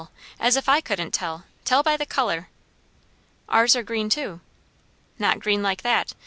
[0.39, 1.43] As if I couldn't tell!
[1.63, 2.49] Tell by the colour."
[3.47, 4.41] "Ours are green too."
[5.19, 6.15] "Not green like that.